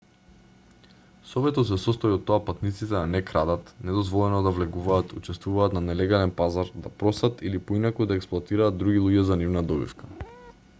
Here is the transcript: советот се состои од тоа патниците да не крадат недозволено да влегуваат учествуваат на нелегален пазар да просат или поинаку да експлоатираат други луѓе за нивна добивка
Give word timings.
советот 1.31 1.67
се 1.71 1.77
состои 1.83 2.15
од 2.15 2.23
тоа 2.29 2.39
патниците 2.47 2.89
да 2.93 3.01
не 3.09 3.21
крадат 3.27 3.69
недозволено 3.91 4.41
да 4.49 4.55
влегуваат 4.57 5.15
учествуваат 5.21 5.77
на 5.79 5.85
нелегален 5.91 6.35
пазар 6.41 6.75
да 6.89 6.95
просат 7.05 7.47
или 7.51 7.63
поинаку 7.71 8.11
да 8.13 8.21
експлоатираат 8.23 8.83
други 8.83 9.07
луѓе 9.07 9.29
за 9.31 9.41
нивна 9.47 9.67
добивка 9.75 10.13